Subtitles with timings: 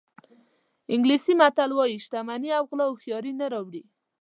[0.93, 3.83] انګلیسي متل وایي شتمني او غلا هوښیاري نه راوړي.